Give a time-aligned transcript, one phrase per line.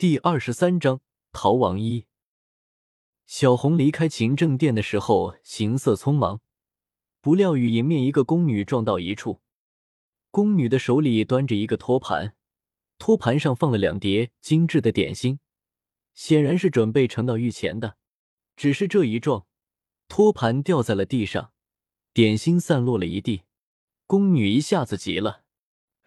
[0.00, 2.06] 第二十三章逃亡一。
[3.26, 6.40] 小红离开勤政殿的时候，行色匆忙，
[7.20, 9.42] 不料与迎面一个宫女撞到一处。
[10.30, 12.34] 宫女的手里端着一个托盘，
[12.96, 15.38] 托盘上放了两碟精致的点心，
[16.14, 17.98] 显然是准备盛到御前的。
[18.56, 19.46] 只是这一撞，
[20.08, 21.52] 托盘掉在了地上，
[22.14, 23.42] 点心散落了一地。
[24.06, 25.44] 宫女一下子急了：“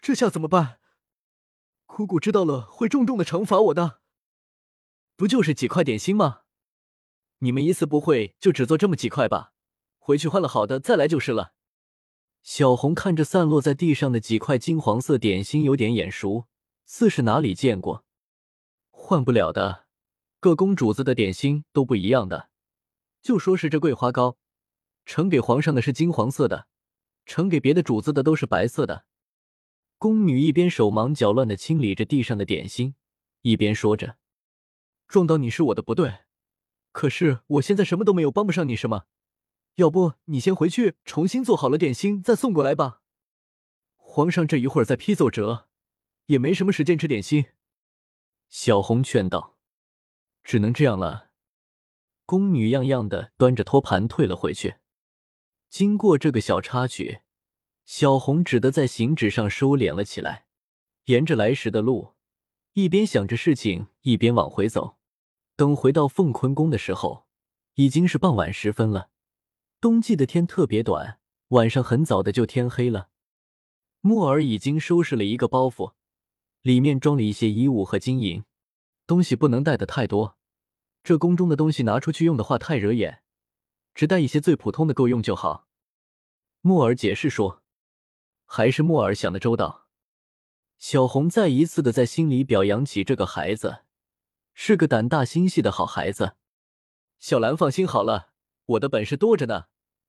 [0.00, 0.78] 这下怎么办？”
[2.00, 4.00] 姑姑知道了会重重的惩罚我的。
[5.16, 6.44] 不就是几块点心吗？
[7.40, 9.52] 你们一次不会就只做这么几块吧？
[9.98, 11.52] 回去换了好的再来就是了。
[12.42, 16.46] 小红看着散落在地上的几块金黄色点心，有点眼熟，
[16.86, 18.06] 似是哪里见过。
[18.90, 19.84] 换不了的，
[20.40, 22.48] 各公主子的点心都不一样的。
[23.20, 24.38] 就说是这桂花糕，
[25.04, 26.66] 呈给皇上的是金黄色的，
[27.26, 29.04] 呈给别的主子的都是白色的。
[30.00, 32.94] 宫女一边手忙脚乱的清理着地上的点心，
[33.42, 34.16] 一边说着
[35.06, 36.20] ：“撞到你是我的不对，
[36.90, 39.04] 可是我现在什么都没有，帮不上你什么。
[39.74, 43.02] 要不你先回去重新做好了点心再送过来吧。
[43.98, 45.68] 皇上这一会儿在批奏折，
[46.24, 47.48] 也没什么时间吃点心。”
[48.48, 49.58] 小红劝道
[50.42, 51.28] ：“只能这样了。”
[52.24, 54.76] 宫女样样的端着托盘退了回去。
[55.68, 57.20] 经过这个小插曲。
[57.92, 60.44] 小红只得在行止上收敛了起来，
[61.06, 62.14] 沿着来时的路，
[62.74, 64.96] 一边想着事情，一边往回走。
[65.56, 67.26] 等回到凤坤宫的时候，
[67.74, 69.10] 已经是傍晚时分了。
[69.80, 71.18] 冬季的天特别短，
[71.48, 73.08] 晚上很早的就天黑了。
[74.02, 75.94] 木儿已经收拾了一个包袱，
[76.62, 78.44] 里面装了一些衣物和金银，
[79.04, 80.36] 东西不能带的太多。
[81.02, 83.24] 这宫中的东西拿出去用的话太惹眼，
[83.92, 85.66] 只带一些最普通的够用就好。
[86.60, 87.64] 木儿解释说。
[88.52, 89.86] 还是木儿想的周到。
[90.76, 93.84] 小红再一次的在心里表扬起这个孩子，
[94.54, 96.34] 是个胆大心细的好孩子。
[97.20, 98.32] 小兰放心好了，
[98.66, 99.66] 我的本事多着呢。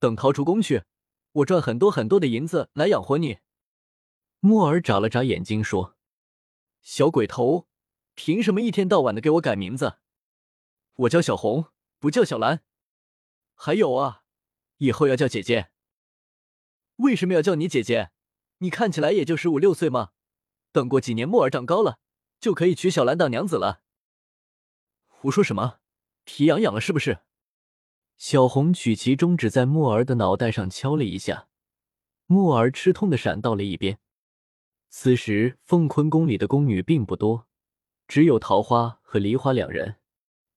[0.00, 0.82] 等逃出宫去，
[1.30, 3.38] 我赚很多很多的银子来养活你。
[4.40, 5.96] 木儿眨了眨眼睛说
[6.82, 7.68] ：“小鬼头，
[8.16, 9.98] 凭什么一天到晚的给我改名字？
[10.94, 11.66] 我叫小红，
[12.00, 12.64] 不叫小兰。
[13.54, 14.24] 还有啊，
[14.78, 15.70] 以后要叫姐姐。
[16.96, 18.10] 为什么要叫你姐姐？”
[18.64, 20.12] 你看起来也就十五六岁嘛，
[20.72, 21.98] 等过几年木儿长高了，
[22.40, 23.82] 就可以娶小兰当娘子了。
[25.06, 25.80] 胡说什么？
[26.24, 27.18] 皮痒痒了是不是？
[28.16, 31.48] 小红取其中指在木儿的脑袋上敲了一下，
[32.24, 33.98] 木儿吃痛的闪到了一边。
[34.88, 37.46] 此时凤坤宫里的宫女并不多，
[38.08, 39.96] 只有桃花和梨花两人。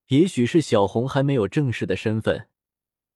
[0.08, 2.48] 也许是小红还没有正式的身份，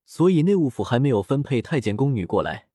[0.04, 2.68] 所以内务府还没有分配太监宫女过来。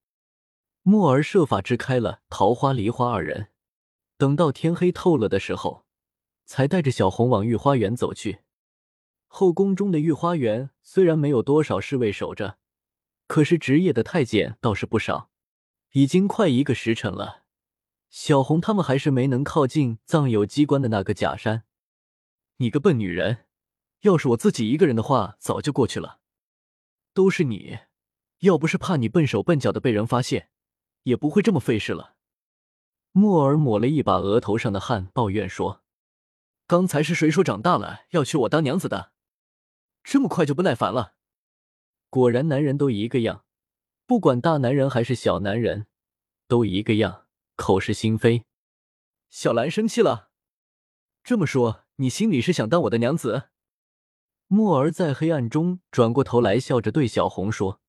[0.89, 3.49] 木儿设法支开了桃花、梨花二人，
[4.17, 5.85] 等到天黑透了的时候，
[6.45, 8.43] 才带着小红往御花园走去。
[9.27, 12.59] 后宫中的御花园虽然没有多少侍卫守着，
[13.27, 15.29] 可是值夜的太监倒是不少。
[15.91, 17.43] 已经快一个时辰了，
[18.09, 21.65] 小红他们还是没能靠近藏有机关的那个假山。
[22.59, 23.47] 你个笨女人，
[24.03, 26.21] 要是我自己一个人的话，早就过去了。
[27.13, 27.77] 都是你，
[28.43, 30.51] 要不是怕你笨手笨脚的被人发现。
[31.07, 32.17] 也不会这么费事了。
[33.13, 35.83] 莫尔抹了一把额头上的汗，抱怨说
[36.67, 39.13] ：“刚才是谁说长大了要娶我当娘子的？
[40.03, 41.15] 这么快就不耐烦了？”
[42.11, 43.45] 果然，男人都一个样，
[44.05, 45.87] 不管大男人还是小男人，
[46.49, 48.45] 都一个样，口是心非。
[49.31, 50.31] 小兰生气了，
[51.23, 53.51] 这么说，你心里是想当我的娘子？
[54.49, 57.81] 莫儿在黑暗中转过头来，笑着对小红说。